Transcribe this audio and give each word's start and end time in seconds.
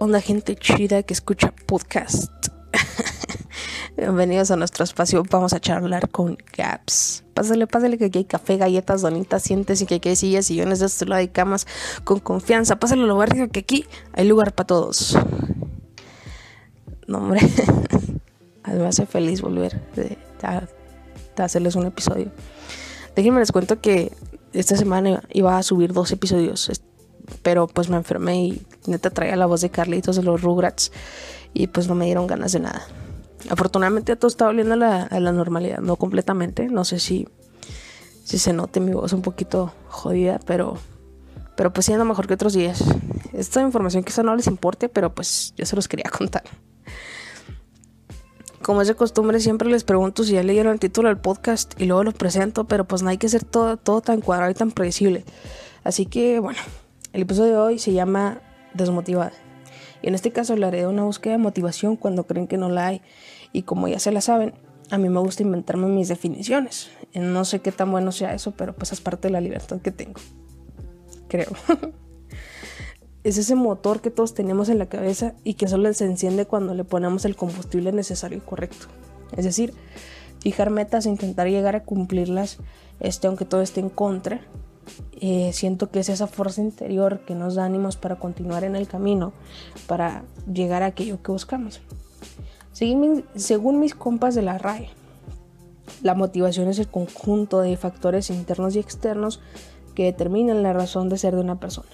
onda 0.00 0.20
gente 0.20 0.54
chida 0.54 1.02
que 1.02 1.12
escucha 1.12 1.52
podcast. 1.66 2.30
Bienvenidos 3.96 4.52
a 4.52 4.56
nuestro 4.56 4.84
espacio. 4.84 5.24
Vamos 5.28 5.52
a 5.52 5.60
charlar 5.60 6.08
con 6.08 6.38
Gaps. 6.56 7.24
Pásale, 7.34 7.66
pásale 7.66 7.98
que 7.98 8.04
aquí 8.04 8.18
hay 8.18 8.24
café, 8.24 8.56
galletas, 8.58 9.02
donitas, 9.02 9.42
sientes 9.42 9.82
y 9.82 9.86
que 9.86 9.96
aquí 9.96 10.10
hay 10.10 10.16
sillas, 10.16 10.46
sillones 10.46 10.78
de 10.78 10.86
este 10.86 11.04
lado 11.04 11.22
y 11.22 11.28
camas 11.28 11.66
con 12.04 12.20
confianza. 12.20 12.76
Pásale 12.76 13.02
lo 13.02 13.08
lugar 13.08 13.34
que 13.50 13.58
aquí 13.58 13.86
hay 14.12 14.28
lugar 14.28 14.54
para 14.54 14.68
todos. 14.68 15.18
No, 17.08 17.18
hombre. 17.18 17.40
me 18.66 18.86
hace 18.86 19.04
feliz 19.04 19.40
volver 19.40 19.80
a, 20.42 20.62
hacerles 21.42 21.74
un 21.74 21.86
episodio. 21.86 22.30
Déjenme 23.16 23.40
les 23.40 23.50
cuento 23.50 23.80
que 23.80 24.12
esta 24.52 24.76
semana 24.76 25.24
iba 25.32 25.58
a 25.58 25.62
subir 25.64 25.92
dos 25.92 26.12
episodios 26.12 26.70
pero 27.42 27.66
pues 27.66 27.88
me 27.88 27.96
enfermé 27.96 28.44
y 28.44 28.66
neta 28.86 29.10
traía 29.10 29.36
la 29.36 29.46
voz 29.46 29.60
de 29.60 29.70
Carlitos 29.70 30.16
de 30.16 30.22
los 30.22 30.42
Rugrats 30.42 30.92
y 31.54 31.66
pues 31.66 31.88
no 31.88 31.94
me 31.94 32.06
dieron 32.06 32.26
ganas 32.26 32.52
de 32.52 32.60
nada. 32.60 32.86
Afortunadamente 33.50 34.16
todo 34.16 34.28
está 34.28 34.46
volviendo 34.46 34.74
a 34.74 34.76
la, 35.20 35.32
normalidad, 35.32 35.78
no 35.78 35.96
completamente, 35.96 36.68
no 36.68 36.84
sé 36.84 36.98
si, 36.98 37.28
si 38.24 38.38
se 38.38 38.52
note 38.52 38.80
mi 38.80 38.92
voz 38.92 39.12
un 39.12 39.22
poquito 39.22 39.72
jodida, 39.88 40.40
pero, 40.44 40.76
pero 41.56 41.72
pues 41.72 41.86
siendo 41.86 42.04
mejor 42.04 42.26
que 42.26 42.34
otros 42.34 42.52
días. 42.52 42.84
Esta 43.32 43.62
información 43.62 44.02
quizá 44.02 44.22
no 44.22 44.34
les 44.34 44.46
importe, 44.46 44.88
pero 44.88 45.14
pues 45.14 45.54
yo 45.56 45.64
se 45.66 45.76
los 45.76 45.88
quería 45.88 46.10
contar. 46.16 46.42
Como 48.62 48.82
es 48.82 48.88
de 48.88 48.96
costumbre, 48.96 49.40
siempre 49.40 49.68
les 49.70 49.84
pregunto 49.84 50.24
si 50.24 50.32
ya 50.32 50.42
leyeron 50.42 50.72
el 50.72 50.80
título 50.80 51.08
del 51.08 51.16
podcast 51.16 51.80
y 51.80 51.86
luego 51.86 52.02
lo 52.04 52.12
presento, 52.12 52.64
pero 52.64 52.84
pues 52.84 53.02
no 53.02 53.08
hay 53.08 53.16
que 53.16 53.28
ser 53.28 53.44
todo, 53.44 53.76
todo 53.76 54.00
tan 54.00 54.20
cuadrado 54.20 54.50
y 54.50 54.54
tan 54.54 54.72
predecible. 54.72 55.24
Así 55.84 56.06
que 56.06 56.40
bueno, 56.40 56.58
el 57.12 57.22
episodio 57.22 57.52
de 57.52 57.58
hoy 57.58 57.78
se 57.78 57.92
llama 57.92 58.42
Desmotivada. 58.74 59.32
Y 60.02 60.08
en 60.08 60.14
este 60.14 60.32
caso 60.32 60.52
hablaré 60.52 60.78
de 60.78 60.86
una 60.86 61.04
búsqueda 61.04 61.32
de 61.32 61.38
motivación 61.38 61.96
cuando 61.96 62.26
creen 62.26 62.46
que 62.46 62.56
no 62.56 62.68
la 62.68 62.86
hay. 62.86 63.02
Y 63.52 63.62
como 63.62 63.88
ya 63.88 63.98
se 63.98 64.12
la 64.12 64.20
saben, 64.20 64.54
a 64.90 64.98
mí 64.98 65.08
me 65.08 65.20
gusta 65.20 65.42
inventarme 65.42 65.86
mis 65.86 66.08
definiciones. 66.08 66.90
No 67.14 67.44
sé 67.44 67.60
qué 67.60 67.72
tan 67.72 67.90
bueno 67.90 68.12
sea 68.12 68.34
eso, 68.34 68.52
pero 68.52 68.74
pues 68.74 68.92
es 68.92 69.00
parte 69.00 69.28
de 69.28 69.32
la 69.32 69.40
libertad 69.40 69.80
que 69.80 69.90
tengo. 69.90 70.20
Creo. 71.28 71.48
es 73.24 73.38
ese 73.38 73.54
motor 73.54 74.00
que 74.00 74.10
todos 74.10 74.34
tenemos 74.34 74.68
en 74.68 74.78
la 74.78 74.86
cabeza 74.86 75.34
y 75.44 75.54
que 75.54 75.68
solo 75.68 75.92
se 75.92 76.04
enciende 76.04 76.46
cuando 76.46 76.74
le 76.74 76.84
ponemos 76.84 77.24
el 77.24 77.36
combustible 77.36 77.92
necesario 77.92 78.38
y 78.38 78.42
correcto. 78.42 78.86
Es 79.36 79.44
decir, 79.44 79.74
fijar 80.40 80.70
metas 80.70 81.06
e 81.06 81.10
intentar 81.10 81.48
llegar 81.48 81.76
a 81.76 81.84
cumplirlas, 81.84 82.58
este, 83.00 83.26
aunque 83.26 83.44
todo 83.44 83.60
esté 83.60 83.80
en 83.80 83.90
contra, 83.90 84.40
eh, 85.20 85.50
siento 85.52 85.90
que 85.90 86.00
es 86.00 86.08
esa 86.08 86.26
fuerza 86.26 86.60
interior 86.60 87.20
que 87.26 87.34
nos 87.34 87.54
da 87.54 87.64
ánimos 87.64 87.96
para 87.96 88.18
continuar 88.18 88.64
en 88.64 88.76
el 88.76 88.86
camino, 88.88 89.32
para 89.86 90.24
llegar 90.52 90.82
a 90.82 90.86
aquello 90.86 91.22
que 91.22 91.32
buscamos. 91.32 91.80
Según 92.72 93.80
mis 93.80 93.94
compas 93.94 94.34
de 94.34 94.42
la 94.42 94.56
RAE, 94.56 94.90
la 96.02 96.14
motivación 96.14 96.68
es 96.68 96.78
el 96.78 96.88
conjunto 96.88 97.60
de 97.60 97.76
factores 97.76 98.30
internos 98.30 98.76
y 98.76 98.78
externos 98.78 99.40
que 99.94 100.04
determinan 100.04 100.62
la 100.62 100.72
razón 100.72 101.08
de 101.08 101.18
ser 101.18 101.34
de 101.34 101.40
una 101.40 101.58
persona. 101.58 101.88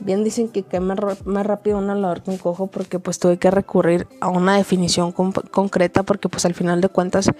Bien 0.00 0.24
dicen 0.24 0.48
que 0.48 0.62
cae 0.62 0.80
más, 0.80 0.98
rápido 0.98 1.76
un 1.76 1.90
alador 1.90 2.22
que 2.22 2.30
un 2.30 2.38
cojo 2.38 2.68
porque 2.68 2.98
pues 2.98 3.18
tuve 3.18 3.36
que 3.36 3.50
recurrir 3.50 4.08
a 4.20 4.28
una 4.28 4.56
definición 4.56 5.12
concreta 5.12 6.04
porque 6.04 6.30
pues 6.30 6.46
al 6.46 6.54
final 6.54 6.80
de 6.80 6.88
cuentas 6.88 7.30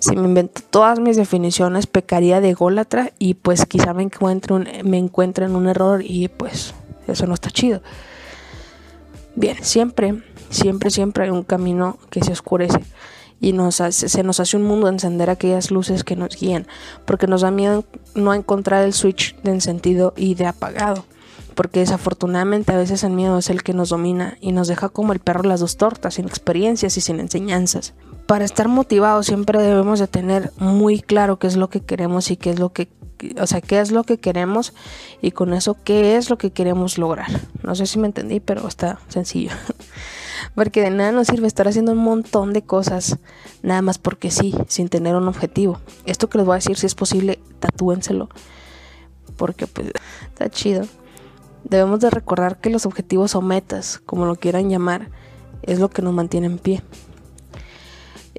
si 0.00 0.16
me 0.16 0.26
invento 0.26 0.60
todas 0.68 0.98
mis 0.98 1.16
definiciones 1.16 1.86
pecaría 1.86 2.40
de 2.40 2.54
gólatra 2.54 3.12
y 3.20 3.34
pues 3.34 3.66
quizá 3.66 3.94
me 3.94 4.02
encuentre, 4.02 4.52
un, 4.52 4.68
me 4.82 4.98
encuentre 4.98 5.46
en 5.46 5.54
un 5.54 5.68
error 5.68 6.02
y 6.04 6.26
pues 6.26 6.74
eso 7.06 7.26
no 7.26 7.34
está 7.34 7.50
chido. 7.50 7.82
Bien, 9.36 9.56
siempre, 9.62 10.20
siempre, 10.50 10.90
siempre 10.90 11.24
hay 11.24 11.30
un 11.30 11.44
camino 11.44 11.98
que 12.10 12.24
se 12.24 12.32
oscurece 12.32 12.80
y 13.40 13.52
nos 13.52 13.76
se 13.76 14.22
nos 14.24 14.40
hace 14.40 14.56
un 14.56 14.64
mundo 14.64 14.88
encender 14.88 15.30
aquellas 15.30 15.70
luces 15.70 16.02
que 16.02 16.16
nos 16.16 16.34
guían, 16.34 16.66
porque 17.04 17.28
nos 17.28 17.42
da 17.42 17.52
miedo 17.52 17.84
no 18.16 18.34
encontrar 18.34 18.84
el 18.84 18.92
switch 18.92 19.40
de 19.42 19.52
encendido 19.52 20.14
y 20.16 20.34
de 20.34 20.46
apagado 20.46 21.04
porque 21.58 21.80
desafortunadamente 21.80 22.70
a 22.70 22.76
veces 22.76 23.02
el 23.02 23.10
miedo 23.10 23.36
es 23.36 23.50
el 23.50 23.64
que 23.64 23.74
nos 23.74 23.88
domina 23.88 24.38
y 24.40 24.52
nos 24.52 24.68
deja 24.68 24.90
como 24.90 25.12
el 25.12 25.18
perro 25.18 25.42
las 25.42 25.58
dos 25.58 25.76
tortas, 25.76 26.14
sin 26.14 26.26
experiencias 26.26 26.96
y 26.96 27.00
sin 27.00 27.18
enseñanzas. 27.18 27.94
Para 28.28 28.44
estar 28.44 28.68
motivados 28.68 29.26
siempre 29.26 29.60
debemos 29.60 29.98
de 29.98 30.06
tener 30.06 30.52
muy 30.58 31.00
claro 31.00 31.40
qué 31.40 31.48
es 31.48 31.56
lo 31.56 31.68
que 31.68 31.80
queremos 31.80 32.30
y 32.30 32.36
qué 32.36 32.50
es 32.50 32.60
lo 32.60 32.72
que 32.72 32.86
o 33.40 33.48
sea, 33.48 33.60
qué 33.60 33.80
es 33.80 33.90
lo 33.90 34.04
que 34.04 34.18
queremos 34.18 34.72
y 35.20 35.32
con 35.32 35.52
eso 35.52 35.76
qué 35.82 36.14
es 36.14 36.30
lo 36.30 36.38
que 36.38 36.52
queremos 36.52 36.96
lograr. 36.96 37.26
No 37.64 37.74
sé 37.74 37.86
si 37.86 37.98
me 37.98 38.06
entendí, 38.06 38.38
pero 38.38 38.68
está 38.68 39.00
sencillo. 39.08 39.50
porque 40.54 40.80
de 40.82 40.90
nada 40.90 41.10
nos 41.10 41.26
sirve 41.26 41.48
estar 41.48 41.66
haciendo 41.66 41.90
un 41.90 41.98
montón 41.98 42.52
de 42.52 42.62
cosas 42.62 43.18
nada 43.64 43.82
más 43.82 43.98
porque 43.98 44.30
sí, 44.30 44.54
sin 44.68 44.88
tener 44.88 45.16
un 45.16 45.26
objetivo. 45.26 45.80
Esto 46.06 46.30
que 46.30 46.38
les 46.38 46.46
voy 46.46 46.54
a 46.54 46.58
decir, 46.58 46.76
si 46.76 46.86
es 46.86 46.94
posible, 46.94 47.40
tatúenselo. 47.58 48.28
Porque 49.36 49.66
pues 49.66 49.90
está 50.28 50.48
chido. 50.50 50.86
Debemos 51.70 52.00
de 52.00 52.10
recordar 52.10 52.60
que 52.60 52.70
los 52.70 52.86
objetivos 52.86 53.34
o 53.34 53.42
metas, 53.42 54.00
como 54.06 54.24
lo 54.24 54.36
quieran 54.36 54.70
llamar, 54.70 55.10
es 55.62 55.78
lo 55.78 55.90
que 55.90 56.02
nos 56.02 56.14
mantiene 56.14 56.46
en 56.46 56.58
pie. 56.58 56.82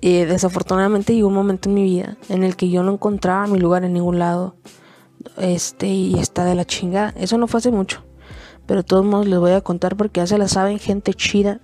Y 0.01 0.21
desafortunadamente 0.21 1.13
llegó 1.13 1.27
un 1.27 1.35
momento 1.35 1.69
en 1.69 1.75
mi 1.75 1.83
vida 1.83 2.17
en 2.29 2.43
el 2.43 2.55
que 2.55 2.69
yo 2.69 2.83
no 2.83 2.93
encontraba 2.93 3.47
mi 3.47 3.59
lugar 3.59 3.83
en 3.83 3.93
ningún 3.93 4.17
lado. 4.17 4.55
Este, 5.37 5.87
y 5.87 6.17
está 6.17 6.45
de 6.45 6.55
la 6.55 6.65
chingada. 6.65 7.13
Eso 7.17 7.37
no 7.37 7.47
fue 7.47 7.59
hace 7.59 7.71
mucho. 7.71 8.03
Pero 8.65 8.81
de 8.81 8.85
todos 8.85 9.05
modos 9.05 9.27
les 9.27 9.39
voy 9.39 9.51
a 9.51 9.61
contar 9.61 9.95
porque 9.95 10.21
ya 10.21 10.27
se 10.27 10.37
la 10.37 10.47
saben, 10.47 10.79
gente 10.79 11.13
chida. 11.13 11.59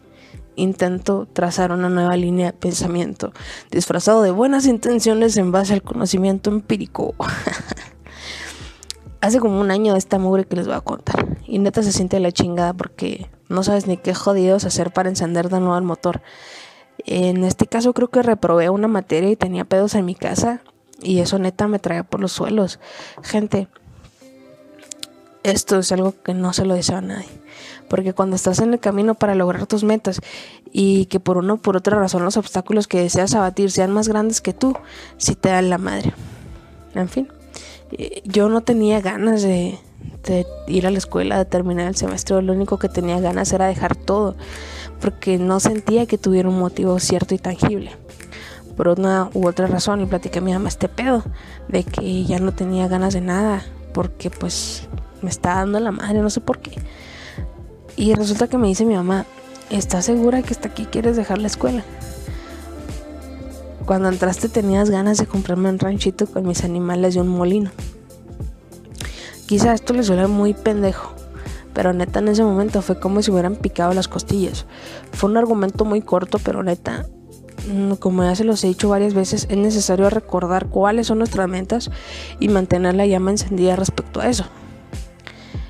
Intento 0.58 1.28
trazar 1.34 1.72
una 1.72 1.90
nueva 1.90 2.16
línea 2.16 2.47
de 2.47 2.53
pensamiento, 2.53 3.34
disfrazado 3.72 4.22
de 4.22 4.32
buenas 4.32 4.66
intenciones 4.68 5.36
en 5.36 5.52
base 5.52 5.74
al 5.74 5.82
conocimiento 5.82 6.50
empírico. 6.50 7.14
hace 9.26 9.40
como 9.40 9.59
un 9.59 9.72
año 9.72 9.94
de 9.94 10.00
esta 10.00 10.20
mugre 10.20 10.46
que 10.46 10.56
les 10.56 10.68
voy 10.68 10.76
a 10.76 10.82
contar. 10.82 11.34
Y 11.55 11.59
neta 11.59 11.81
se 11.81 11.93
siente 11.93 12.19
la 12.19 12.33
chingada 12.33 12.73
porque 12.73 13.29
no 13.47 13.63
sabes 13.63 13.88
ni 13.88 13.95
qué 13.95 14.13
jodidos 14.13 14.66
hacer 14.66 14.91
para 14.91 15.07
encender 15.07 15.47
de 15.47 15.61
nuevo 15.61 15.77
el 15.77 15.85
motor. 15.85 16.21
En 17.05 17.45
este 17.45 17.66
caso 17.66 17.93
creo 17.93 18.09
que 18.09 18.21
reprobé 18.21 18.69
una 18.69 18.89
materia 18.89 19.29
y 19.29 19.38
tenía 19.38 19.63
pedos 19.63 19.95
en 19.95 20.03
mi 20.03 20.16
casa. 20.16 20.59
Y 21.01 21.19
eso 21.19 21.39
neta 21.39 21.69
me 21.69 21.79
traía 21.79 22.03
por 22.03 22.19
los 22.19 22.33
suelos. 22.33 22.81
Gente, 23.23 23.69
esto 25.43 25.79
es 25.79 25.93
algo 25.93 26.13
que 26.25 26.33
no 26.33 26.51
se 26.51 26.66
lo 26.66 26.73
deseo 26.73 26.97
a 26.97 27.01
nadie. 27.01 27.29
Porque 27.87 28.11
cuando 28.11 28.35
estás 28.35 28.59
en 28.59 28.73
el 28.73 28.81
camino 28.81 29.16
para 29.16 29.33
lograr 29.33 29.66
tus 29.66 29.85
metas 29.85 30.19
y 30.73 31.05
que 31.05 31.22
por 31.22 31.37
una 31.37 31.53
o 31.53 31.57
por 31.57 31.77
otra 31.77 31.97
razón 31.97 32.25
los 32.25 32.35
obstáculos 32.35 32.89
que 32.89 32.99
deseas 32.99 33.33
abatir 33.33 33.72
sean 33.72 33.91
más 33.93 34.09
grandes 34.09 34.41
que 34.41 34.51
tú, 34.51 34.75
si 35.16 35.35
te 35.35 35.47
dan 35.47 35.69
la 35.69 35.77
madre. 35.77 36.11
En 36.95 37.07
fin. 37.07 37.29
Eh, 37.93 38.23
yo 38.25 38.49
no 38.49 38.59
tenía 38.59 38.99
ganas 38.99 39.41
de, 39.41 39.79
ir 40.67 40.88
a 40.88 40.91
la 40.91 40.97
escuela, 40.97 41.38
de 41.38 41.45
terminar 41.45 41.88
el 41.88 41.95
semestre, 41.95 42.41
lo 42.41 42.53
único 42.53 42.79
que 42.79 42.89
tenía 42.89 43.19
ganas 43.19 43.51
era 43.53 43.67
dejar 43.67 43.95
todo, 43.95 44.35
porque 44.99 45.38
no 45.38 45.59
sentía 45.59 46.05
que 46.05 46.17
tuviera 46.17 46.49
un 46.49 46.59
motivo 46.59 46.99
cierto 46.99 47.35
y 47.35 47.38
tangible. 47.38 47.91
Por 48.75 48.88
una 48.88 49.29
u 49.33 49.47
otra 49.47 49.67
razón, 49.67 50.01
y 50.01 50.05
platiqué 50.05 50.39
a 50.39 50.41
mi 50.41 50.51
mamá 50.51 50.67
este 50.67 50.89
pedo, 50.89 51.23
de 51.67 51.83
que 51.83 52.25
ya 52.25 52.39
no 52.39 52.53
tenía 52.53 52.88
ganas 52.88 53.13
de 53.13 53.21
nada, 53.21 53.63
porque 53.93 54.29
pues 54.29 54.88
me 55.21 55.29
está 55.29 55.55
dando 55.55 55.79
la 55.79 55.91
madre, 55.91 56.19
no 56.22 56.29
sé 56.29 56.41
por 56.41 56.59
qué. 56.59 56.81
Y 57.95 58.13
resulta 58.13 58.47
que 58.47 58.57
me 58.57 58.67
dice 58.67 58.85
mi 58.85 58.95
mamá, 58.95 59.25
¿estás 59.69 60.05
segura 60.05 60.41
que 60.41 60.53
hasta 60.53 60.67
aquí 60.67 60.85
quieres 60.85 61.16
dejar 61.16 61.37
la 61.37 61.47
escuela? 61.47 61.83
Cuando 63.85 64.09
entraste 64.09 64.49
tenías 64.49 64.89
ganas 64.89 65.19
de 65.19 65.27
comprarme 65.27 65.69
un 65.69 65.79
ranchito 65.79 66.25
con 66.25 66.47
mis 66.47 66.63
animales 66.63 67.16
y 67.16 67.19
un 67.19 67.27
molino. 67.27 67.72
Quizá 69.45 69.73
esto 69.73 69.94
les 69.94 70.07
suene 70.07 70.25
muy 70.25 70.53
pendejo, 70.56 71.13
pero 71.73 71.94
neta 71.94 72.19
en 72.19 72.29
ese 72.29 72.44
momento 72.44 72.81
fue 72.81 73.00
como 73.00 73.22
si 73.22 73.29
hubieran 73.29 73.56
picado 73.56 73.94
las 73.94 74.07
costillas. 74.07 74.66
Fue 75.11 75.29
un 75.29 75.37
argumento 75.37 75.85
muy 75.85 76.02
corto, 76.02 76.40
pero 76.40 76.64
neta, 76.64 77.05
mm, 77.72 77.93
como 77.93 78.23
ya 78.23 78.35
se 78.35 78.43
los 78.43 78.64
he 78.64 78.67
dicho 78.67 78.90
varias 78.90 79.14
veces, 79.14 79.46
es 79.49 79.58
necesario 79.58 80.09
recordar 80.09 80.67
cuáles 80.70 81.08
son 81.08 81.20
nuestras 81.20 81.47
metas 81.47 81.91
y 82.40 82.49
mantener 82.49 82.96
la 82.96 83.05
llama 83.05 83.31
encendida 83.31 83.75
respecto 83.75 84.20
a 84.20 84.29
eso. 84.29 84.46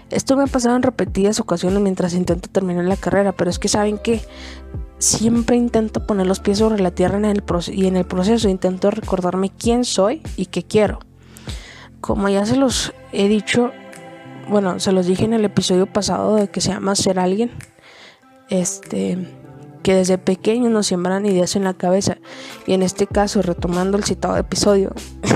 Esto 0.09 0.37
me 0.37 0.43
ha 0.43 0.47
pasado 0.47 0.77
en 0.77 0.83
repetidas 0.83 1.41
ocasiones 1.41 1.81
mientras 1.81 2.13
intento 2.13 2.47
terminar 2.49 2.85
la 2.85 2.95
carrera, 2.95 3.33
pero 3.33 3.49
es 3.49 3.59
que 3.59 3.67
saben 3.67 3.97
que 3.97 4.21
siempre 4.99 5.57
intento 5.57 6.07
poner 6.07 6.27
los 6.27 6.39
pies 6.39 6.59
sobre 6.59 6.81
la 6.81 6.91
tierra 6.91 7.17
en 7.17 7.25
el 7.25 7.43
y 7.73 7.87
en 7.87 7.97
el 7.97 8.05
proceso 8.05 8.47
intento 8.47 8.91
recordarme 8.91 9.49
quién 9.49 9.83
soy 9.83 10.21
y 10.37 10.45
qué 10.45 10.63
quiero. 10.63 10.99
Como 12.05 12.29
ya 12.29 12.45
se 12.45 12.55
los 12.55 12.93
he 13.13 13.27
dicho, 13.27 13.71
bueno, 14.47 14.79
se 14.79 14.91
los 14.91 15.07
dije 15.07 15.25
en 15.25 15.33
el 15.33 15.43
episodio 15.43 15.87
pasado 15.87 16.35
de 16.35 16.49
que 16.49 16.61
se 16.61 16.69
llama 16.69 16.95
ser 16.95 17.17
alguien, 17.17 17.49
este, 18.47 19.27
que 19.81 19.95
desde 19.95 20.19
pequeños 20.19 20.71
nos 20.71 20.85
siembran 20.85 21.25
ideas 21.25 21.55
en 21.55 21.63
la 21.63 21.73
cabeza 21.73 22.17
y 22.67 22.73
en 22.73 22.83
este 22.83 23.07
caso 23.07 23.41
retomando 23.41 23.97
el 23.97 24.03
citado 24.03 24.37
episodio, 24.37 24.93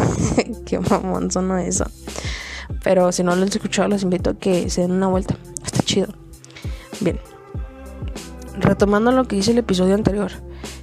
qué 0.67 0.79
mamón 0.79 1.31
sonó 1.31 1.57
eso. 1.57 1.85
Pero 2.83 3.11
si 3.13 3.23
no 3.23 3.35
lo 3.35 3.41
han 3.41 3.47
escuchado, 3.47 3.89
los 3.89 4.03
invito 4.03 4.29
a 4.29 4.33
que 4.35 4.69
se 4.69 4.81
den 4.81 4.91
una 4.91 5.07
vuelta. 5.07 5.37
Está 5.65 5.81
chido. 5.81 6.13
Bien, 6.99 7.19
retomando 8.59 9.11
lo 9.11 9.23
que 9.27 9.37
dice 9.37 9.53
el 9.53 9.57
episodio 9.57 9.95
anterior 9.95 10.33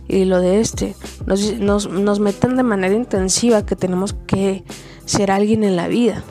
y 0.08 0.24
lo 0.24 0.40
de 0.40 0.58
este, 0.60 0.96
nos, 1.26 1.88
meten 2.18 2.56
de 2.56 2.64
manera 2.64 2.92
intensiva 2.92 3.64
que 3.64 3.76
tenemos 3.76 4.16
que 4.26 4.64
ser 5.06 5.30
alguien 5.30 5.64
en 5.64 5.76
la 5.76 5.88
vida, 5.88 6.22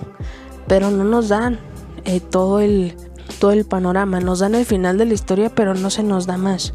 pero 0.68 0.92
no 0.92 1.04
nos 1.04 1.30
dan 1.30 1.60
eh, 2.06 2.20
todo 2.20 2.60
el 2.60 2.96
todo 3.40 3.52
el 3.52 3.66
panorama, 3.66 4.20
nos 4.20 4.40
dan 4.40 4.56
el 4.56 4.66
final 4.66 4.98
de 4.98 5.06
la 5.06 5.14
historia, 5.14 5.50
pero 5.50 5.74
no 5.74 5.90
se 5.90 6.04
nos 6.04 6.26
da 6.26 6.38
más. 6.38 6.74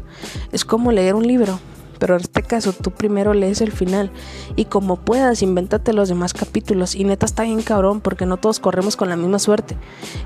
Es 0.51 0.65
como 0.65 0.91
leer 0.91 1.15
un 1.15 1.25
libro, 1.25 1.59
pero 2.01 2.15
en 2.15 2.21
este 2.21 2.43
caso 2.43 2.73
tú 2.73 2.91
primero 2.91 3.33
lees 3.33 3.61
el 3.61 3.71
final 3.71 4.11
y 4.55 4.65
como 4.65 4.97
puedas, 4.97 5.41
invéntate 5.41 5.93
los 5.93 6.09
demás 6.09 6.33
capítulos. 6.33 6.95
Y 6.95 7.03
neta 7.03 7.25
está 7.25 7.43
bien 7.43 7.61
cabrón 7.61 8.01
porque 8.01 8.25
no 8.25 8.37
todos 8.37 8.59
corremos 8.59 8.95
con 8.95 9.09
la 9.09 9.15
misma 9.15 9.39
suerte. 9.39 9.77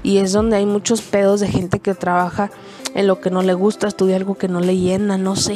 Y 0.01 0.17
es 0.17 0.31
donde 0.31 0.57
hay 0.57 0.65
muchos 0.65 1.01
pedos 1.01 1.39
de 1.41 1.47
gente 1.47 1.79
que 1.79 1.93
trabaja 1.93 2.49
en 2.93 3.07
lo 3.07 3.19
que 3.19 3.29
no 3.29 3.41
le 3.41 3.53
gusta, 3.53 3.87
estudia 3.87 4.15
algo 4.15 4.35
que 4.35 4.47
no 4.47 4.61
le 4.61 4.77
llena, 4.77 5.17
no 5.17 5.35
sé. 5.35 5.55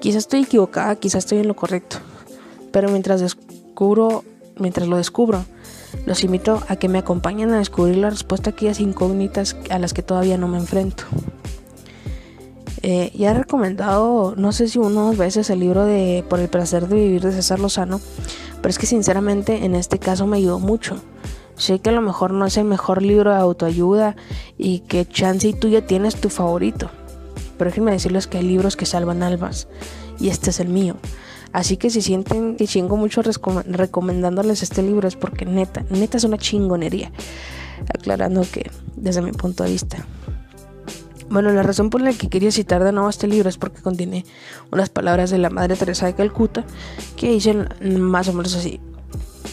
Quizás 0.00 0.18
estoy 0.18 0.42
equivocada, 0.42 0.94
quizás 0.96 1.24
estoy 1.24 1.38
en 1.38 1.48
lo 1.48 1.56
correcto. 1.56 1.96
Pero 2.70 2.88
mientras 2.88 3.20
descubro, 3.20 4.22
mientras 4.60 4.88
lo 4.88 4.96
descubro, 4.96 5.44
los 6.06 6.22
invito 6.24 6.62
a 6.68 6.76
que 6.76 6.88
me 6.88 6.98
acompañen 6.98 7.52
a 7.52 7.58
descubrir 7.58 7.96
la 7.96 8.10
respuesta 8.10 8.50
a 8.50 8.52
aquellas 8.52 8.80
incógnitas 8.80 9.56
a 9.70 9.78
las 9.78 9.92
que 9.92 10.02
todavía 10.02 10.38
no 10.38 10.48
me 10.48 10.58
enfrento. 10.58 11.04
Eh, 12.82 13.12
ya 13.14 13.32
he 13.32 13.34
recomendado, 13.34 14.34
no 14.36 14.52
sé 14.52 14.68
si 14.68 14.78
una 14.78 15.02
o 15.02 15.06
dos 15.08 15.18
veces, 15.18 15.50
el 15.50 15.60
libro 15.60 15.84
de 15.84 16.24
Por 16.28 16.40
el 16.40 16.48
placer 16.48 16.88
de 16.88 16.96
vivir 16.96 17.22
de 17.22 17.32
César 17.32 17.60
Lozano, 17.60 18.00
pero 18.62 18.70
es 18.70 18.78
que 18.78 18.86
sinceramente 18.86 19.64
en 19.64 19.74
este 19.74 19.98
caso 19.98 20.26
me 20.26 20.38
ayudó 20.38 20.58
mucho. 20.58 20.96
Sé 21.56 21.80
que 21.80 21.90
a 21.90 21.92
lo 21.92 22.00
mejor 22.00 22.32
no 22.32 22.46
es 22.46 22.56
el 22.56 22.64
mejor 22.64 23.02
libro 23.02 23.30
de 23.30 23.36
autoayuda 23.36 24.16
y 24.56 24.78
que 24.80 25.06
chance 25.06 25.46
y 25.48 25.52
tú 25.52 25.68
ya 25.68 25.82
tienes 25.82 26.16
tu 26.16 26.30
favorito, 26.30 26.90
pero 27.58 27.70
déjenme 27.70 27.92
decirles 27.92 28.26
que 28.26 28.38
hay 28.38 28.44
libros 28.44 28.76
que 28.76 28.86
salvan 28.86 29.22
almas 29.22 29.68
y 30.18 30.28
este 30.28 30.48
es 30.48 30.60
el 30.60 30.68
mío. 30.68 30.96
Así 31.52 31.76
que 31.76 31.90
si 31.90 32.00
sienten 32.00 32.56
que 32.56 32.66
chingo 32.66 32.96
mucho 32.96 33.22
recomendándoles 33.22 34.62
este 34.62 34.82
libro 34.82 35.08
es 35.08 35.16
porque 35.16 35.44
neta, 35.44 35.84
neta 35.90 36.16
es 36.16 36.24
una 36.24 36.38
chingonería. 36.38 37.10
Aclarando 37.92 38.42
que 38.50 38.70
desde 38.96 39.22
mi 39.22 39.32
punto 39.32 39.64
de 39.64 39.70
vista. 39.70 40.06
Bueno, 41.28 41.50
la 41.52 41.62
razón 41.62 41.90
por 41.90 42.00
la 42.00 42.12
que 42.12 42.28
quería 42.28 42.50
citar 42.50 42.82
de 42.82 42.92
nuevo 42.92 43.08
este 43.08 43.28
libro 43.28 43.48
es 43.48 43.56
porque 43.56 43.82
contiene 43.82 44.24
unas 44.72 44.90
palabras 44.90 45.30
de 45.30 45.38
la 45.38 45.48
Madre 45.48 45.76
Teresa 45.76 46.06
de 46.06 46.14
Calcuta 46.14 46.64
que 47.16 47.30
dicen 47.30 47.68
más 48.00 48.28
o 48.28 48.32
menos 48.32 48.56
así. 48.56 48.80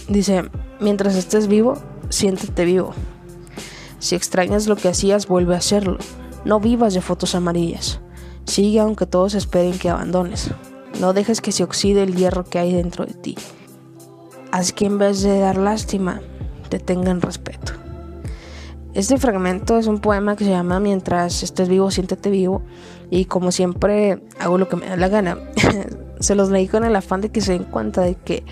Dice, 0.08 0.50
mientras 0.80 1.16
estés 1.16 1.48
vivo, 1.48 1.78
siéntete 2.10 2.66
vivo. 2.66 2.94
Si 4.00 4.16
extrañas 4.16 4.68
lo 4.68 4.76
que 4.76 4.90
hacías, 4.90 5.28
vuelve 5.28 5.56
a 5.56 5.60
hacerlo. 5.60 5.98
No 6.46 6.60
vivas 6.60 6.94
de 6.94 7.02
fotos 7.02 7.36
amarillas. 7.36 8.00
Sigue 8.46 8.80
aunque 8.80 9.06
todos 9.06 9.34
esperen 9.34 9.78
que 9.78 9.90
abandones. 9.90 10.50
No 11.00 11.14
dejes 11.14 11.42
que 11.42 11.52
se 11.52 11.64
oxide 11.64 12.04
el 12.04 12.16
hierro 12.16 12.44
que 12.44 12.60
hay 12.60 12.74
dentro 12.74 13.06
de 13.06 13.14
ti. 13.14 13.36
Haz 14.52 14.74
que 14.74 14.86
en 14.86 14.98
vez 14.98 15.22
de 15.22 15.40
dar 15.40 15.58
lástima, 15.58 16.22
te 16.70 16.80
tengan 16.80 17.22
respeto. 17.22 17.74
Este 18.94 19.20
fragmento 19.20 19.78
es 19.78 19.86
un 19.86 20.00
poema 20.00 20.36
que 20.36 20.44
se 20.44 20.50
llama 20.50 20.80
Mientras 20.80 21.44
estés 21.44 21.70
vivo, 21.70 21.92
siéntete 21.92 22.32
vivo. 22.32 22.64
Y 23.12 23.26
como 23.26 23.52
siempre 23.52 24.24
hago 24.40 24.58
lo 24.58 24.68
que 24.68 24.76
me 24.76 24.88
da 24.88 24.98
la 24.98 25.08
gana, 25.08 25.38
se 26.20 26.34
los 26.34 26.50
leí 26.50 26.68
con 26.68 26.84
el 26.84 26.96
afán 26.96 27.22
de 27.22 27.30
que 27.30 27.42
se 27.42 27.52
den 27.52 27.66
cuenta 27.66 28.02
de 28.02 28.16
que 28.16 28.44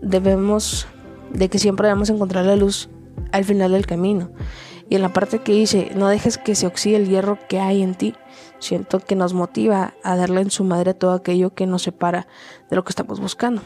debemos, 0.00 0.86
de 1.32 1.48
que 1.48 1.58
siempre 1.58 1.88
debemos 1.88 2.10
encontrar 2.10 2.44
la 2.44 2.54
luz 2.54 2.90
al 3.32 3.44
final 3.44 3.72
del 3.72 3.86
camino. 3.86 4.30
Y 4.88 4.94
en 4.94 5.02
la 5.02 5.12
parte 5.12 5.40
que 5.40 5.52
dice, 5.52 5.90
no 5.96 6.06
dejes 6.06 6.38
que 6.38 6.54
se 6.54 6.68
oxide 6.68 6.96
el 6.96 7.08
hierro 7.08 7.38
que 7.48 7.58
hay 7.58 7.82
en 7.82 7.96
ti, 7.96 8.14
siento 8.62 9.00
que 9.00 9.16
nos 9.16 9.34
motiva 9.34 9.94
a 10.04 10.16
darle 10.16 10.40
en 10.40 10.50
su 10.50 10.62
madre 10.62 10.94
todo 10.94 11.12
aquello 11.12 11.52
que 11.52 11.66
nos 11.66 11.82
separa 11.82 12.28
de 12.70 12.76
lo 12.76 12.84
que 12.84 12.90
estamos 12.90 13.18
buscando. 13.18 13.60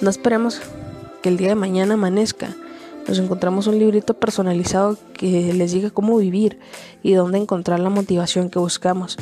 No 0.00 0.08
esperemos 0.08 0.60
que 1.22 1.28
el 1.28 1.36
día 1.36 1.48
de 1.48 1.54
mañana 1.54 1.94
amanezca. 1.94 2.56
Nos 3.06 3.18
encontramos 3.18 3.66
un 3.66 3.78
librito 3.78 4.14
personalizado 4.14 4.96
que 5.12 5.52
les 5.52 5.72
diga 5.72 5.90
cómo 5.90 6.16
vivir 6.16 6.58
y 7.02 7.12
dónde 7.12 7.38
encontrar 7.38 7.80
la 7.80 7.90
motivación 7.90 8.48
que 8.48 8.58
buscamos. 8.58 9.18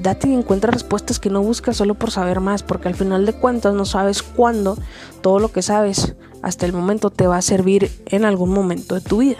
Date 0.00 0.28
y 0.28 0.34
encuentra 0.34 0.70
respuestas 0.70 1.18
que 1.18 1.30
no 1.30 1.42
buscas 1.42 1.76
solo 1.76 1.94
por 1.94 2.10
saber 2.10 2.40
más, 2.40 2.62
porque 2.62 2.88
al 2.88 2.94
final 2.94 3.26
de 3.26 3.34
cuentas 3.34 3.74
no 3.74 3.84
sabes 3.84 4.22
cuándo 4.22 4.78
todo 5.20 5.38
lo 5.38 5.52
que 5.52 5.62
sabes 5.62 6.14
hasta 6.42 6.64
el 6.64 6.72
momento 6.72 7.10
te 7.10 7.26
va 7.26 7.36
a 7.36 7.42
servir 7.42 7.90
en 8.06 8.24
algún 8.24 8.50
momento 8.50 8.94
de 8.94 9.00
tu 9.02 9.18
vida. 9.18 9.38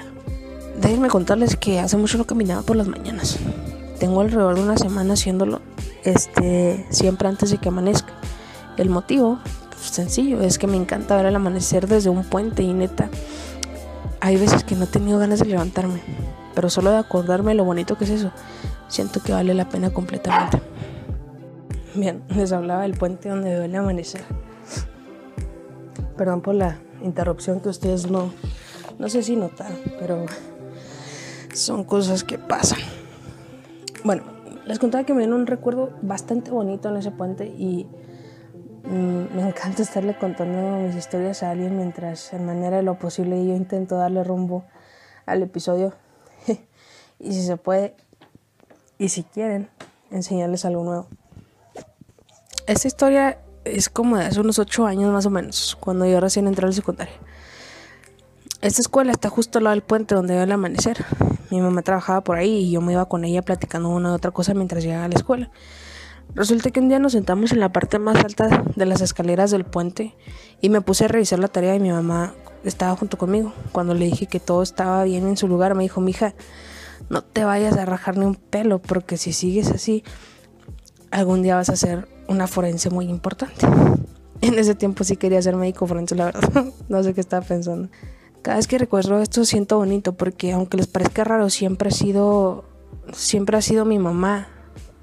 Déjenme 0.80 1.08
contarles 1.08 1.56
que 1.56 1.80
hace 1.80 1.96
mucho 1.96 2.18
no 2.18 2.26
caminaba 2.26 2.62
por 2.62 2.76
las 2.76 2.88
mañanas 2.88 3.38
tengo 3.98 4.20
alrededor 4.20 4.54
de 4.54 4.62
una 4.62 4.76
semana 4.76 5.14
haciéndolo 5.14 5.60
este, 6.04 6.86
siempre 6.90 7.28
antes 7.28 7.50
de 7.50 7.58
que 7.58 7.68
amanezca. 7.68 8.12
El 8.76 8.90
motivo, 8.90 9.38
pues, 9.70 9.82
sencillo, 9.90 10.40
es 10.40 10.58
que 10.58 10.66
me 10.66 10.76
encanta 10.76 11.16
ver 11.16 11.26
el 11.26 11.36
amanecer 11.36 11.88
desde 11.88 12.10
un 12.10 12.24
puente 12.24 12.62
y 12.62 12.72
neta, 12.72 13.10
hay 14.20 14.36
veces 14.36 14.64
que 14.64 14.74
no 14.74 14.84
he 14.84 14.88
tenido 14.88 15.18
ganas 15.18 15.40
de 15.40 15.46
levantarme, 15.46 16.00
pero 16.54 16.70
solo 16.70 16.90
de 16.90 16.98
acordarme 16.98 17.54
lo 17.54 17.64
bonito 17.64 17.96
que 17.96 18.04
es 18.04 18.10
eso, 18.10 18.32
siento 18.88 19.22
que 19.22 19.32
vale 19.32 19.54
la 19.54 19.68
pena 19.68 19.90
completamente. 19.90 20.60
Bien, 21.94 22.22
les 22.34 22.52
hablaba 22.52 22.82
del 22.82 22.94
puente 22.94 23.28
donde 23.28 23.50
veo 23.50 23.62
el 23.62 23.74
amanecer. 23.74 24.22
Perdón 26.16 26.40
por 26.40 26.54
la 26.54 26.78
interrupción 27.02 27.60
que 27.60 27.68
ustedes 27.68 28.10
no, 28.10 28.32
no 28.98 29.08
sé 29.08 29.22
si 29.22 29.36
notaron, 29.36 29.78
pero 29.98 30.26
son 31.52 31.84
cosas 31.84 32.24
que 32.24 32.38
pasan. 32.38 32.80
Bueno, 34.08 34.22
les 34.64 34.78
contaba 34.78 35.04
que 35.04 35.12
me 35.12 35.18
dieron 35.20 35.40
un 35.40 35.46
recuerdo 35.46 35.90
bastante 36.00 36.50
bonito 36.50 36.88
en 36.88 36.96
ese 36.96 37.10
puente 37.10 37.44
y 37.44 37.86
mm, 38.84 39.36
me 39.36 39.42
encanta 39.48 39.82
estarle 39.82 40.16
contando 40.16 40.78
mis 40.78 40.96
historias 40.96 41.42
a 41.42 41.50
alguien 41.50 41.76
mientras 41.76 42.32
en 42.32 42.46
manera 42.46 42.78
de 42.78 42.82
lo 42.82 42.98
posible 42.98 43.44
yo 43.44 43.54
intento 43.54 43.98
darle 43.98 44.24
rumbo 44.24 44.64
al 45.26 45.42
episodio 45.42 45.92
y 47.18 47.34
si 47.34 47.42
se 47.42 47.58
puede 47.58 47.96
y 48.96 49.10
si 49.10 49.24
quieren 49.24 49.68
enseñarles 50.10 50.64
algo 50.64 50.84
nuevo. 50.84 51.08
Esta 52.66 52.88
historia 52.88 53.38
es 53.66 53.90
como 53.90 54.16
de 54.16 54.24
hace 54.24 54.40
unos 54.40 54.58
ocho 54.58 54.86
años 54.86 55.12
más 55.12 55.26
o 55.26 55.30
menos, 55.30 55.76
cuando 55.78 56.06
yo 56.06 56.18
recién 56.18 56.46
entré 56.46 56.64
a 56.64 56.68
la 56.68 56.72
secundaria. 56.72 57.12
Esta 58.62 58.80
escuela 58.80 59.12
está 59.12 59.28
justo 59.28 59.58
al 59.58 59.64
lado 59.64 59.74
del 59.74 59.82
puente 59.82 60.14
donde 60.14 60.32
veo 60.32 60.44
el 60.44 60.52
amanecer. 60.52 61.04
Mi 61.50 61.60
mamá 61.60 61.82
trabajaba 61.82 62.22
por 62.22 62.36
ahí 62.36 62.64
y 62.64 62.70
yo 62.70 62.80
me 62.80 62.92
iba 62.92 63.06
con 63.06 63.24
ella 63.24 63.42
platicando 63.42 63.88
una 63.88 64.12
u 64.12 64.14
otra 64.14 64.30
cosa 64.30 64.54
mientras 64.54 64.84
llegaba 64.84 65.04
a 65.04 65.08
la 65.08 65.14
escuela. 65.14 65.50
Resulta 66.34 66.70
que 66.70 66.80
un 66.80 66.88
día 66.88 66.98
nos 66.98 67.12
sentamos 67.12 67.52
en 67.52 67.60
la 67.60 67.72
parte 67.72 67.98
más 67.98 68.22
alta 68.22 68.64
de 68.76 68.86
las 68.86 69.00
escaleras 69.00 69.50
del 69.50 69.64
puente 69.64 70.14
y 70.60 70.68
me 70.68 70.80
puse 70.80 71.06
a 71.06 71.08
revisar 71.08 71.38
la 71.38 71.48
tarea 71.48 71.74
y 71.74 71.80
mi 71.80 71.90
mamá 71.90 72.34
estaba 72.64 72.94
junto 72.96 73.16
conmigo. 73.16 73.52
Cuando 73.72 73.94
le 73.94 74.04
dije 74.04 74.26
que 74.26 74.40
todo 74.40 74.62
estaba 74.62 75.04
bien 75.04 75.26
en 75.26 75.36
su 75.36 75.48
lugar, 75.48 75.74
me 75.74 75.82
dijo, 75.82 76.00
mija, 76.00 76.34
no 77.08 77.22
te 77.22 77.44
vayas 77.44 77.76
a 77.76 77.84
rajar 77.86 78.16
ni 78.16 78.26
un 78.26 78.34
pelo 78.34 78.78
porque 78.78 79.16
si 79.16 79.32
sigues 79.32 79.70
así, 79.70 80.04
algún 81.10 81.42
día 81.42 81.56
vas 81.56 81.70
a 81.70 81.76
ser 81.76 82.08
una 82.28 82.46
forense 82.46 82.90
muy 82.90 83.06
importante. 83.06 83.66
En 84.40 84.56
ese 84.56 84.76
tiempo 84.76 85.02
sí 85.02 85.16
quería 85.16 85.42
ser 85.42 85.56
médico 85.56 85.88
forense, 85.88 86.14
la 86.14 86.26
verdad. 86.26 86.66
no 86.88 87.02
sé 87.02 87.12
qué 87.12 87.20
estaba 87.20 87.44
pensando. 87.44 87.88
Cada 88.42 88.56
vez 88.56 88.66
que 88.66 88.78
recuerdo 88.78 89.20
esto 89.20 89.44
siento 89.44 89.78
bonito 89.78 90.12
porque 90.12 90.52
aunque 90.52 90.76
les 90.76 90.86
parezca 90.86 91.24
raro, 91.24 91.50
siempre 91.50 91.88
ha 91.88 91.92
sido 91.92 92.64
siempre 93.12 93.56
ha 93.56 93.62
sido 93.62 93.84
mi 93.84 93.98
mamá 93.98 94.48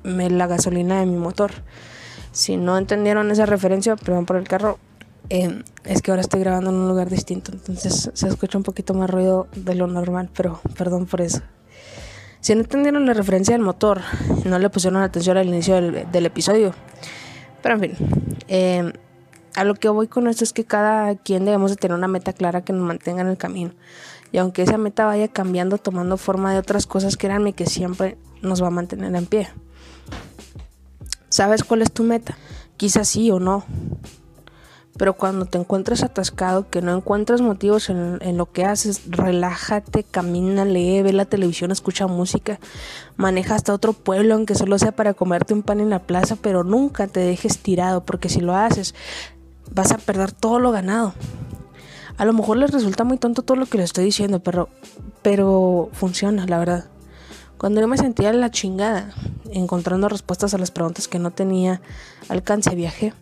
la 0.04 0.48
gasolina 0.48 1.00
de 1.00 1.06
mi 1.06 1.18
motor. 1.18 1.52
Si 2.32 2.58
no 2.58 2.78
entendieron 2.78 3.32
esa 3.32 3.46
referencia, 3.46 3.96
perdón 3.96 4.26
por 4.26 4.36
el 4.36 4.48
carro, 4.48 4.78
eh, 5.30 5.64
es 5.84 6.02
que 6.02 6.12
ahora 6.12 6.22
estoy 6.22 6.42
grabando 6.42 6.70
en 6.70 6.76
un 6.76 6.88
lugar 6.88 7.10
distinto, 7.10 7.52
entonces 7.52 8.12
se 8.14 8.28
escucha 8.28 8.58
un 8.58 8.64
poquito 8.64 8.94
más 8.94 9.10
ruido 9.10 9.48
de 9.56 9.74
lo 9.76 9.88
normal, 9.88 10.30
pero 10.36 10.60
perdón 10.78 11.06
por 11.06 11.22
eso. 11.22 11.42
Si 12.42 12.54
no 12.54 12.62
entendieron 12.62 13.06
la 13.08 13.14
referencia 13.14 13.56
del 13.56 13.64
motor, 13.64 14.02
no 14.46 14.60
le 14.60 14.70
pusieron 14.70 15.02
atención 15.02 15.38
al 15.38 15.48
inicio 15.48 15.76
del, 15.76 16.12
del 16.12 16.26
episodio. 16.28 16.76
Pero 17.64 17.76
en 17.76 17.82
fin, 17.82 17.94
eh, 18.48 18.94
a 19.56 19.64
lo 19.64 19.76
que 19.76 19.90
voy 19.90 20.08
con 20.08 20.28
esto 20.28 20.44
es 20.44 20.54
que 20.54 20.66
cada 20.66 21.16
quien 21.16 21.46
debemos 21.46 21.72
de 21.72 21.78
tener 21.78 21.98
una 21.98 22.08
meta 22.08 22.34
clara 22.34 22.64
que 22.64 22.74
nos 22.74 22.84
mantenga 22.84 23.22
en 23.22 23.30
el 23.30 23.38
camino. 23.38 23.72
Y 24.32 24.38
aunque 24.38 24.64
esa 24.64 24.78
meta 24.78 25.06
vaya 25.06 25.30
cambiando, 25.30 25.78
tomando 25.78 26.18
forma 26.18 26.52
de 26.52 26.60
otras 26.60 26.88
cosas, 26.88 27.16
créanme 27.16 27.54
que 27.54 27.66
siempre 27.66 28.18
nos 28.42 28.62
va 28.62 28.68
a 28.68 28.72
mantener 28.72 29.16
en 29.16 29.26
pie. 29.26 29.48
¿Sabes 31.30 31.64
cuál 31.64 31.82
es 31.82 31.92
tu 31.92 32.04
meta? 32.04 32.38
Quizás 32.78 33.08
sí 33.08 33.32
o 33.32 33.40
no. 33.40 33.64
Pero 34.98 35.14
cuando 35.14 35.46
te 35.46 35.58
encuentres 35.58 36.04
atascado, 36.04 36.70
que 36.70 36.82
no 36.82 36.96
encuentras 36.96 37.42
motivos 37.42 37.90
en, 37.90 38.18
en, 38.22 38.38
lo 38.38 38.52
que 38.52 38.64
haces, 38.64 39.02
relájate, 39.08 40.04
camina, 40.04 40.64
lee, 40.64 41.02
ve 41.02 41.12
la 41.12 41.26
televisión, 41.26 41.72
escucha 41.72 42.08
música, 42.08 42.60
maneja 43.18 43.56
hasta 43.56 43.74
otro 43.74 43.92
pueblo, 43.92 44.36
aunque 44.36 44.56
solo 44.56 44.80
sea 44.80 44.94
para 44.94 45.14
comerte 45.14 45.54
un 45.54 45.64
pan 45.64 45.82
en 45.82 45.90
la 45.90 46.00
plaza, 46.00 46.38
pero 46.42 46.64
nunca 46.64 47.08
te 47.08 47.20
dejes 47.20 47.60
tirado, 47.60 48.06
porque 48.06 48.30
si 48.30 48.40
lo 48.40 48.56
haces, 48.56 48.96
vas 49.72 49.92
a 49.92 49.98
perder 49.98 50.32
todo 50.32 50.60
lo 50.60 50.72
ganado. 50.72 51.14
A 52.18 52.26
lo 52.26 52.34
mejor 52.34 52.58
les 52.58 52.72
resulta 52.72 53.04
muy 53.04 53.18
tonto 53.18 53.42
todo 53.42 53.58
lo 53.58 53.66
que 53.66 53.78
les 53.78 53.86
estoy 53.86 54.06
diciendo, 54.06 54.42
pero, 54.42 54.70
pero 55.22 55.90
funciona, 55.92 56.46
la 56.46 56.60
verdad. 56.60 56.86
Cuando 57.58 57.82
yo 57.82 57.88
me 57.88 57.98
sentía 57.98 58.32
la 58.34 58.52
chingada, 58.52 59.14
encontrando 59.52 60.08
respuestas 60.10 60.54
a 60.54 60.58
las 60.58 60.72
preguntas 60.72 61.08
que 61.08 61.20
no 61.20 61.32
tenía 61.32 61.82
alcance, 62.30 62.76
viaje. 62.76 63.14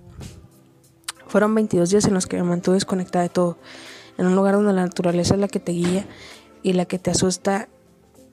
Fueron 1.28 1.56
22 1.56 1.90
días 1.90 2.06
en 2.06 2.14
los 2.14 2.28
que 2.28 2.38
me 2.38 2.44
mantuve 2.44 2.76
desconectada 2.76 3.24
de 3.24 3.30
todo, 3.30 3.58
en 4.18 4.28
un 4.28 4.36
lugar 4.36 4.56
donde 4.56 4.74
la 4.74 4.84
naturaleza 4.84 5.34
es 5.34 5.40
la 5.40 5.48
que 5.48 5.60
te 5.60 5.72
guía 5.72 6.06
y 6.62 6.74
la 6.74 6.86
que 6.86 7.00
te 7.00 7.12
asusta 7.12 7.68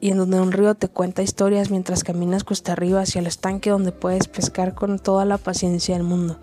y 0.01 0.11
en 0.11 0.19
donde 0.19 0.41
un 0.41 0.53
río 0.53 0.75
te 0.75 0.89
cuenta 0.89 1.23
historias 1.23 1.71
mientras 1.71 2.05
caminas 2.05 2.45
cuesta 2.45 2.73
arriba 2.73 3.03
hacia 3.03 3.21
el 3.21 3.27
estanque 3.27 3.71
donde 3.71 3.93
puedes 3.93 4.29
pescar 4.29 4.75
con 4.75 4.99
toda 4.99 5.27
la 5.27 5.37
paciencia 5.37 5.95
del 5.95 6.05
mundo. 6.05 6.39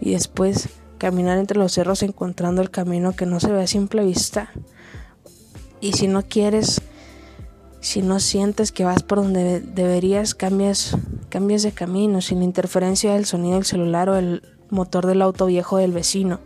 Y 0.00 0.12
después 0.12 0.70
caminar 0.98 1.38
entre 1.38 1.58
los 1.58 1.72
cerros 1.72 2.02
encontrando 2.02 2.60
el 2.60 2.70
camino 2.70 3.12
que 3.12 3.26
no 3.26 3.40
se 3.40 3.50
ve 3.50 3.62
a 3.62 3.66
simple 3.66 4.04
vista. 4.04 4.50
Y 5.80 5.92
si 5.92 6.08
no 6.08 6.22
quieres, 6.22 6.82
si 7.80 8.02
no 8.02 8.20
sientes 8.20 8.72
que 8.72 8.84
vas 8.84 9.02
por 9.02 9.18
donde 9.18 9.60
deberías, 9.60 10.34
cambias, 10.34 10.96
de 11.30 11.72
camino 11.72 12.20
sin 12.20 12.42
interferencia 12.42 13.14
del 13.14 13.24
sonido 13.24 13.54
del 13.54 13.64
celular 13.64 14.08
o 14.08 14.16
el 14.16 14.42
motor 14.70 15.06
del 15.06 15.22
auto 15.22 15.46
viejo 15.46 15.78
del 15.78 15.92
vecino 15.92 16.40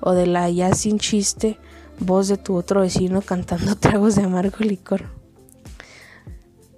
o 0.00 0.12
de 0.12 0.26
la 0.26 0.50
ya 0.50 0.74
sin 0.74 0.98
chiste 0.98 1.58
voz 2.00 2.28
de 2.28 2.36
tu 2.36 2.56
otro 2.56 2.80
vecino 2.80 3.22
cantando 3.22 3.76
tragos 3.80 4.16
de 4.16 4.24
amargo 4.24 4.58
licor. 4.60 5.04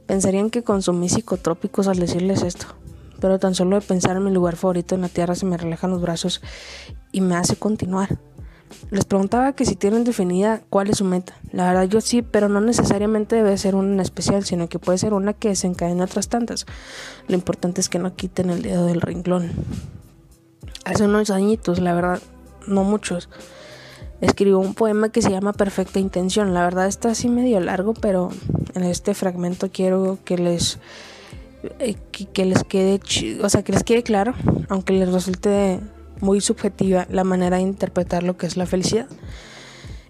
Pensarían 0.07 0.51
que 0.51 0.63
consumí 0.63 1.09
psicotrópicos 1.09 1.89
al 1.89 1.99
decirles 1.99 2.43
esto, 2.43 2.67
pero 3.21 3.39
tan 3.39 3.55
solo 3.55 3.81
de 3.81 3.87
pensar 3.87 4.17
en 4.17 4.25
mi 4.25 4.31
lugar 4.31 4.57
favorito 4.57 4.95
en 4.95 5.01
la 5.01 5.09
tierra 5.09 5.35
se 5.35 5.47
me 5.47 5.57
relajan 5.57 5.91
los 5.91 6.01
brazos 6.01 6.43
y 7.17 7.23
me 7.23 7.35
hace 7.35 7.57
continuar. 7.57 8.19
Les 8.91 9.07
preguntaba 9.07 9.55
que 9.55 9.65
si 9.65 9.75
tienen 9.75 10.05
definida 10.05 10.61
cuál 10.69 10.91
es 10.91 10.99
su 10.99 11.05
meta. 11.07 11.35
La 11.51 11.69
verdad 11.69 11.85
yo 11.85 12.03
sí, 12.03 12.21
pero 12.21 12.51
no 12.51 12.61
necesariamente 12.61 13.37
debe 13.37 13.57
ser 13.57 13.75
una 13.75 13.95
en 13.95 14.01
especial, 14.01 14.45
sino 14.45 14.69
que 14.69 14.79
puede 14.79 14.99
ser 14.99 15.15
una 15.15 15.33
que 15.33 15.49
desencadene 15.49 16.03
otras 16.03 16.29
tantas. 16.29 16.67
Lo 17.27 17.35
importante 17.35 17.81
es 17.81 17.89
que 17.89 17.99
no 17.99 18.15
quiten 18.15 18.51
el 18.51 18.61
dedo 18.61 18.85
del 18.85 19.01
renglón. 19.01 19.51
Hace 20.85 21.05
unos 21.05 21.31
añitos, 21.31 21.81
la 21.81 21.95
verdad, 21.95 22.21
no 22.67 22.85
muchos, 22.85 23.31
escribió 24.21 24.59
un 24.59 24.75
poema 24.75 25.09
que 25.09 25.23
se 25.23 25.31
llama 25.31 25.55
Perfecta 25.55 26.01
Intención. 26.01 26.53
La 26.53 26.65
verdad 26.65 26.87
está 26.87 27.13
así 27.13 27.31
medio 27.31 27.61
largo, 27.61 27.95
pero 27.95 28.29
en 28.75 28.83
este 28.83 29.15
fragmento 29.15 29.71
quiero 29.73 30.19
que 30.23 30.37
les 30.37 30.81
eh, 31.79 31.97
que, 32.11 32.45
les 32.45 32.63
quede, 32.63 33.01
o 33.43 33.49
sea, 33.49 33.65
que 33.65 33.73
les 33.73 33.85
quede 33.85 34.03
claro, 34.03 34.35
aunque 34.69 34.93
les 34.93 35.11
resulte 35.11 35.81
muy 36.21 36.41
subjetiva 36.41 37.07
la 37.11 37.25
manera 37.25 37.57
de 37.57 37.63
interpretar 37.63 38.23
lo 38.23 38.37
que 38.37 38.47
es 38.47 38.57
la 38.57 38.67
felicidad. 38.67 39.07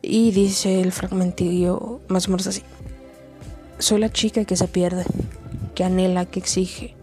Y 0.02 0.30
dice 0.30 0.80
el 0.80 0.92
fragmentillo 0.92 2.00
más 2.08 2.28
o 2.28 2.30
menos 2.30 2.46
así. 2.46 2.62
Soy 3.78 4.00
la 4.00 4.10
chica 4.10 4.44
que 4.44 4.56
se 4.56 4.68
pierde, 4.68 5.04
que 5.74 5.84
anhela, 5.84 6.24
que 6.26 6.38
exige. 6.38 6.94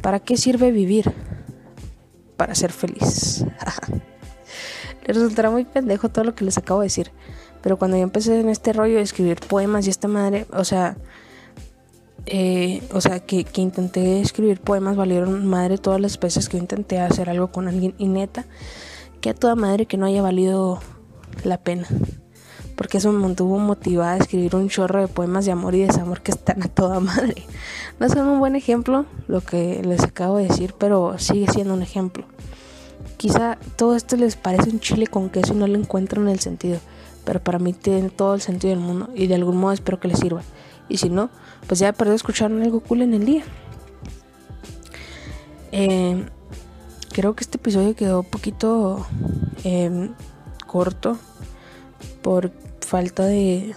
¿Para 0.00 0.20
qué 0.20 0.36
sirve 0.36 0.70
vivir? 0.70 1.12
Para 2.36 2.54
ser 2.54 2.72
feliz. 2.72 3.44
Les 5.06 5.16
resultará 5.16 5.50
muy 5.50 5.64
pendejo 5.64 6.08
todo 6.08 6.24
lo 6.24 6.34
que 6.34 6.44
les 6.44 6.56
acabo 6.56 6.80
de 6.80 6.86
decir. 6.86 7.10
Pero 7.62 7.78
cuando 7.78 7.96
yo 7.96 8.02
empecé 8.02 8.40
en 8.40 8.48
este 8.48 8.72
rollo 8.72 8.96
de 8.96 9.02
escribir 9.02 9.40
poemas 9.40 9.86
y 9.86 9.90
esta 9.90 10.08
madre, 10.08 10.46
o 10.52 10.64
sea, 10.64 10.96
eh, 12.26 12.82
o 12.92 13.00
sea, 13.00 13.20
que, 13.20 13.44
que, 13.44 13.60
intenté 13.60 14.20
escribir 14.20 14.60
poemas, 14.60 14.96
valieron 14.96 15.46
madre 15.46 15.78
todas 15.78 16.00
las 16.00 16.18
veces 16.18 16.48
que 16.48 16.56
yo 16.56 16.62
intenté 16.62 17.00
hacer 17.00 17.30
algo 17.30 17.48
con 17.48 17.68
alguien 17.68 17.94
y 17.98 18.08
neta, 18.08 18.46
que 19.20 19.30
a 19.30 19.34
toda 19.34 19.54
madre 19.54 19.86
que 19.86 19.96
no 19.96 20.06
haya 20.06 20.22
valido 20.22 20.80
la 21.44 21.58
pena. 21.58 21.86
Porque 22.76 22.98
eso 22.98 23.12
me 23.12 23.18
mantuvo 23.18 23.58
motivada 23.58 24.12
a 24.12 24.16
escribir 24.18 24.56
un 24.56 24.68
chorro 24.68 25.00
de 25.00 25.08
poemas 25.08 25.44
de 25.44 25.52
amor 25.52 25.74
y 25.74 25.80
desamor 25.80 26.22
que 26.22 26.30
están 26.30 26.62
a 26.62 26.68
toda 26.68 27.00
madre. 27.00 27.42
No 27.98 28.08
son 28.08 28.26
un 28.26 28.38
buen 28.38 28.56
ejemplo 28.56 29.04
lo 29.28 29.42
que 29.42 29.82
les 29.82 30.02
acabo 30.02 30.38
de 30.38 30.48
decir, 30.48 30.74
pero 30.78 31.18
sigue 31.18 31.46
siendo 31.52 31.74
un 31.74 31.82
ejemplo. 31.82 32.24
Quizá 33.18 33.58
todo 33.76 33.96
esto 33.96 34.16
les 34.16 34.36
parece 34.36 34.70
un 34.70 34.80
chile 34.80 35.06
con 35.06 35.28
queso 35.28 35.52
y 35.52 35.56
no 35.56 35.66
le 35.66 35.78
encuentran 35.78 36.28
el 36.28 36.40
sentido 36.40 36.80
pero 37.24 37.40
para 37.42 37.58
mí 37.58 37.72
tiene 37.72 38.10
todo 38.10 38.34
el 38.34 38.40
sentido 38.40 38.74
del 38.74 38.82
mundo 38.82 39.08
y 39.14 39.26
de 39.26 39.34
algún 39.34 39.56
modo 39.56 39.72
espero 39.72 40.00
que 40.00 40.08
les 40.08 40.18
sirva. 40.18 40.42
Y 40.90 40.98
si 40.98 41.08
no, 41.08 41.30
pues 41.66 41.80
ya 41.80 41.92
perdí 41.92 42.14
escuchar 42.14 42.52
algo 42.52 42.80
cool 42.80 43.00
en 43.00 43.14
el 43.14 43.24
día. 43.24 43.44
Eh, 45.72 46.26
creo 47.12 47.34
que 47.34 47.44
este 47.44 47.56
episodio 47.56 47.94
quedó 47.94 48.20
un 48.20 48.26
poquito 48.26 49.06
em, 49.64 50.10
corto 50.66 51.16
por 52.22 52.50
falta 52.80 53.24
de, 53.24 53.74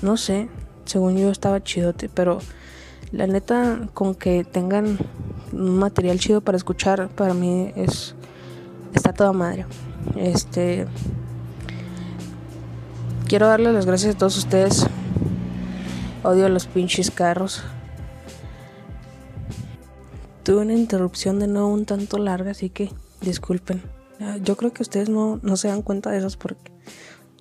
no 0.00 0.16
sé, 0.16 0.48
según 0.84 1.18
yo 1.18 1.30
estaba 1.30 1.62
chidote, 1.62 2.08
pero 2.08 2.38
la 3.10 3.26
neta 3.26 3.88
con 3.94 4.14
que 4.14 4.44
tengan 4.44 4.96
un 5.52 5.78
material 5.78 6.18
chido 6.20 6.40
para 6.40 6.56
escuchar 6.56 7.08
para 7.08 7.34
mí 7.34 7.72
es 7.74 8.14
está 8.94 9.12
toda 9.12 9.32
madre. 9.32 9.66
Este 10.16 10.86
Quiero 13.28 13.46
darles 13.46 13.74
las 13.74 13.84
gracias 13.84 14.14
a 14.14 14.18
todos 14.18 14.38
ustedes. 14.38 14.86
Odio 16.24 16.48
los 16.48 16.66
pinches 16.66 17.10
carros. 17.10 17.62
Tuve 20.42 20.62
una 20.62 20.74
interrupción 20.74 21.38
de 21.38 21.46
nuevo 21.46 21.68
un 21.68 21.84
tanto 21.84 22.18
larga, 22.18 22.50
así 22.50 22.70
que 22.70 22.90
disculpen. 23.20 23.82
Ah, 24.20 24.36
yo 24.42 24.56
creo 24.56 24.72
que 24.72 24.82
ustedes 24.82 25.08
no, 25.08 25.38
no 25.42 25.56
se 25.56 25.68
dan 25.68 25.82
cuenta 25.82 26.10
de 26.10 26.18
eso 26.18 26.28
porque 26.38 26.72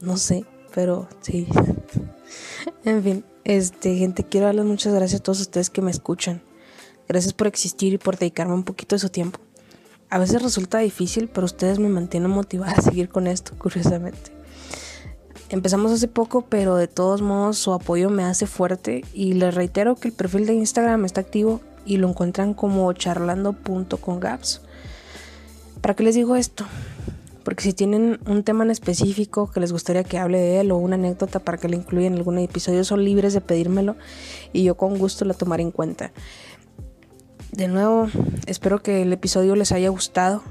no 0.02 0.18
sé, 0.18 0.46
pero 0.76 1.08
sí. 1.22 1.48
en 2.86 3.04
fin, 3.04 3.26
este 3.46 3.96
gente, 3.96 4.24
quiero 4.24 4.46
darles 4.46 4.66
muchas 4.66 4.94
gracias 4.94 5.22
a 5.22 5.24
todos 5.24 5.42
ustedes 5.42 5.70
que 5.70 5.82
me 5.82 5.90
escuchan. 5.90 6.44
Gracias 7.08 7.34
por 7.34 7.48
existir 7.48 7.94
y 7.94 7.98
por 7.98 8.18
dedicarme 8.18 8.54
un 8.54 8.64
poquito 8.64 8.96
de 8.96 9.00
su 9.00 9.10
tiempo. 9.10 9.40
A 10.10 10.20
veces 10.20 10.42
resulta 10.42 10.78
difícil, 10.78 11.30
pero 11.30 11.46
ustedes 11.46 11.80
me 11.80 11.90
mantienen 11.90 12.30
motivada 12.30 12.74
a 12.74 12.82
seguir 12.82 13.10
con 13.10 13.26
esto, 13.26 13.54
curiosamente. 13.58 14.37
Empezamos 15.50 15.94
hace 15.94 16.10
poco, 16.10 16.42
pero 16.42 16.76
de 16.76 16.90
todos 16.90 17.22
modos 17.22 17.58
su 17.58 17.72
apoyo 17.72 18.10
me 18.10 18.24
hace 18.24 18.48
fuerte 18.48 19.06
y 19.14 19.34
les 19.34 19.56
reitero 19.56 19.96
que 19.96 20.10
el 20.10 20.14
perfil 20.14 20.46
de 20.46 20.54
Instagram 20.54 21.06
está 21.06 21.22
activo 21.22 21.62
y 21.86 21.98
lo 21.98 22.10
encuentran 22.10 22.54
como 22.54 22.92
charlando.congaps. 22.92 24.62
¿Para 25.80 25.96
qué 25.96 26.04
les 26.04 26.16
digo 26.16 26.36
esto? 26.36 26.66
Porque 27.46 27.64
si 27.64 27.72
tienen 27.72 28.20
un 28.28 28.44
tema 28.44 28.66
en 28.66 28.72
específico 28.72 29.50
que 29.50 29.62
les 29.62 29.72
gustaría 29.72 30.04
que 30.04 30.18
hable 30.18 30.38
de 30.38 30.60
él 30.60 30.70
o 30.72 30.78
una 30.78 30.96
anécdota 30.96 31.40
para 31.40 31.58
que 31.58 31.70
le 31.70 31.78
incluya 31.78 32.08
en 32.08 32.16
algún 32.16 32.40
episodio, 32.40 32.84
son 32.84 33.06
libres 33.06 33.34
de 33.34 33.40
pedírmelo 33.40 33.96
y 34.52 34.64
yo 34.64 34.76
con 34.76 34.98
gusto 34.98 35.24
la 35.24 35.34
tomaré 35.34 35.64
en 35.64 35.72
cuenta. 35.72 36.12
De 37.54 37.70
nuevo, 37.70 38.10
espero 38.48 38.84
que 38.84 39.02
el 39.02 39.14
episodio 39.14 39.56
les 39.56 39.72
haya 39.72 39.88
gustado. 39.88 40.44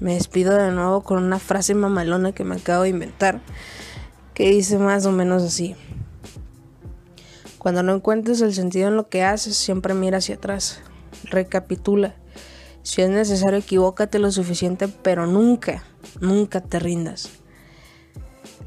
Me 0.00 0.14
despido 0.14 0.54
de 0.54 0.70
nuevo 0.70 1.02
con 1.02 1.22
una 1.22 1.38
frase 1.38 1.74
mamalona 1.74 2.32
que 2.32 2.44
me 2.44 2.56
acabo 2.56 2.84
de 2.84 2.88
inventar 2.88 3.42
que 4.38 4.48
dice 4.50 4.78
más 4.78 5.04
o 5.04 5.10
menos 5.10 5.42
así. 5.42 5.74
Cuando 7.58 7.82
no 7.82 7.92
encuentres 7.92 8.40
el 8.40 8.54
sentido 8.54 8.86
en 8.86 8.94
lo 8.94 9.08
que 9.08 9.24
haces, 9.24 9.56
siempre 9.56 9.94
mira 9.94 10.18
hacia 10.18 10.36
atrás. 10.36 10.80
Recapitula. 11.24 12.14
Si 12.84 13.02
es 13.02 13.10
necesario, 13.10 13.58
equivócate 13.58 14.20
lo 14.20 14.30
suficiente, 14.30 14.86
pero 14.86 15.26
nunca, 15.26 15.82
nunca 16.20 16.60
te 16.60 16.78
rindas. 16.78 17.30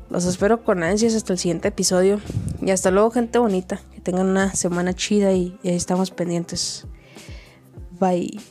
Los 0.09 0.25
espero 0.25 0.61
con 0.65 0.83
ansias 0.83 1.15
hasta 1.15 1.31
el 1.31 1.39
siguiente 1.39 1.69
episodio. 1.69 2.19
Y 2.61 2.71
hasta 2.71 2.91
luego, 2.91 3.09
gente 3.09 3.39
bonita. 3.39 3.79
Que 3.93 4.01
tengan 4.01 4.27
una 4.27 4.53
semana 4.53 4.93
chida 4.93 5.31
y, 5.31 5.57
ahí 5.63 5.73
estamos 5.73 6.11
pendientes. 6.11 6.85
Bye. 7.97 8.41